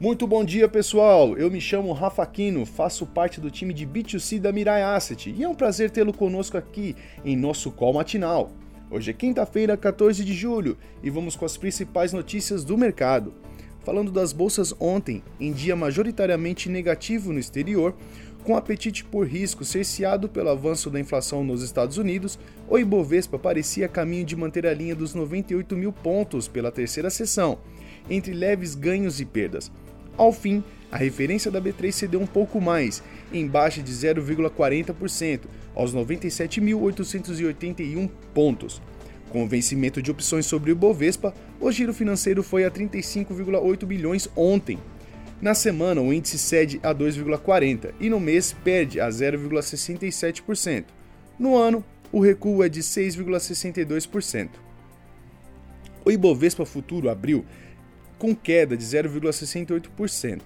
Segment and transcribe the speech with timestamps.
[0.00, 1.36] Muito bom dia, pessoal!
[1.36, 5.44] Eu me chamo Rafa Aquino, faço parte do time de B2C da Mirai Asset e
[5.44, 8.50] é um prazer tê-lo conosco aqui em nosso call matinal.
[8.90, 13.34] Hoje é quinta-feira, 14 de julho, e vamos com as principais notícias do mercado.
[13.84, 17.94] Falando das bolsas ontem, em dia majoritariamente negativo no exterior,
[18.42, 22.38] com apetite por risco cerceado pelo avanço da inflação nos Estados Unidos,
[22.70, 27.58] o Ibovespa parecia caminho de manter a linha dos 98 mil pontos pela terceira sessão,
[28.08, 29.70] entre leves ganhos e perdas.
[30.16, 35.42] Ao fim, a referência da B3 cedeu um pouco mais, em baixa de 0,40%,
[35.74, 38.82] aos 97.881 pontos.
[39.30, 44.28] Com o vencimento de opções sobre o Bovespa, o giro financeiro foi a 35,8 bilhões
[44.34, 44.76] ontem.
[45.40, 50.86] Na semana, o índice cede a 2,40 e no mês perde a 0,67%.
[51.38, 54.48] No ano, o recuo é de 6,62%.
[56.04, 57.44] O Ibovespa Futuro abriu
[58.20, 60.42] com queda de 0,68%.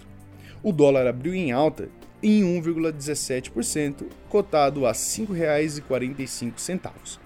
[0.63, 1.91] O dólar abriu em alta
[2.23, 7.19] em 1,17%, cotado a R$ 5,45.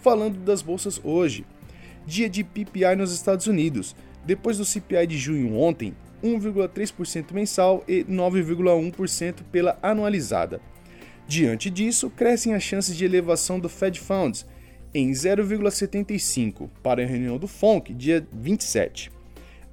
[0.00, 1.44] Falando das bolsas hoje,
[2.06, 8.04] dia de PPI nos Estados Unidos, depois do CPI de junho ontem, 1,3% mensal e
[8.04, 10.60] 9,1% pela anualizada.
[11.26, 14.44] Diante disso, crescem as chances de elevação do Fed Funds
[14.94, 19.10] em 0,75 para a reunião do FONC dia 27.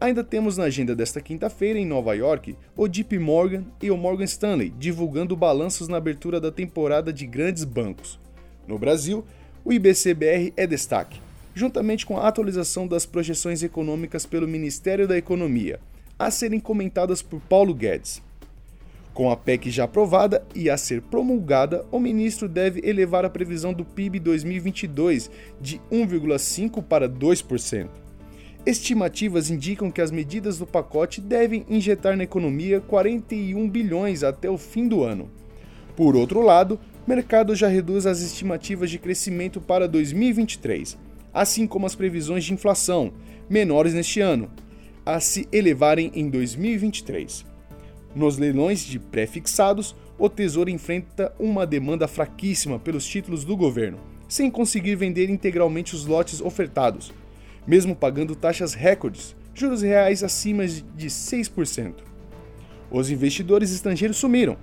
[0.02, 4.24] Ainda temos na agenda desta quinta-feira, em Nova York, o JP Morgan e o Morgan
[4.24, 8.20] Stanley divulgando balanços na abertura da temporada de grandes bancos.
[8.68, 9.24] No Brasil,
[9.64, 11.22] o IBCBR é destaque,
[11.54, 15.80] juntamente com a atualização das projeções econômicas pelo Ministério da Economia,
[16.18, 18.24] a serem comentadas por Paulo Guedes.
[19.14, 23.72] Com a PEC já aprovada e a ser promulgada, o ministro deve elevar a previsão
[23.72, 25.30] do PIB 2022
[25.62, 28.02] de 1,5% para 2%.
[28.64, 34.58] Estimativas indicam que as medidas do pacote devem injetar na economia 41 bilhões até o
[34.58, 35.32] fim do ano.
[35.96, 40.96] Por outro lado, o mercado já reduz as estimativas de crescimento para 2023,
[41.34, 43.12] assim como as previsões de inflação,
[43.50, 44.48] menores neste ano,
[45.04, 47.44] a se elevarem em 2023.
[48.16, 54.52] Nos leilões de pré-fixados, o Tesouro enfrenta uma demanda fraquíssima pelos títulos do governo, sem
[54.52, 57.12] conseguir vender integralmente os lotes ofertados
[57.66, 61.96] mesmo pagando taxas recordes, juros reais acima de 6%.
[62.90, 64.58] Os investidores estrangeiros sumiram,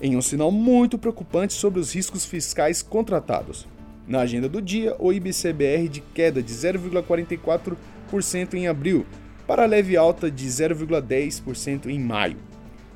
[0.00, 3.66] em um sinal muito preocupante sobre os riscos fiscais contratados.
[4.06, 9.06] Na agenda do dia, o IBCBR de queda de 0,44% em abril,
[9.46, 12.36] para leve alta de 0,10% em maio.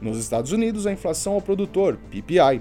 [0.00, 2.60] Nos Estados Unidos, a inflação ao produtor, PPI.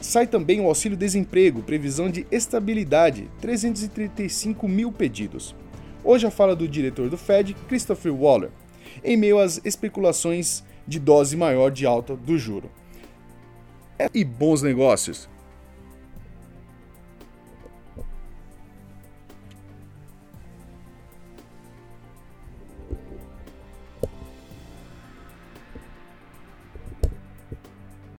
[0.00, 5.54] Sai também o auxílio-desemprego, previsão de estabilidade, 335 mil pedidos.
[6.08, 8.48] Hoje a fala do diretor do Fed, Christopher Waller,
[9.04, 12.70] em meio às especulações de dose maior de alta do juro.
[14.14, 15.28] E bons negócios!